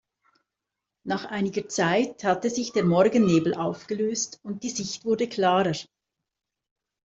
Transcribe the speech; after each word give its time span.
Nach 1.03 1.25
einiger 1.25 1.69
Zeit 1.69 2.23
hatte 2.23 2.49
sich 2.49 2.71
der 2.71 2.83
Morgennebel 2.83 3.53
aufgelöst 3.53 4.39
und 4.41 4.63
die 4.63 4.71
Sicht 4.71 5.05
wurde 5.05 5.29
klarer. 5.29 5.73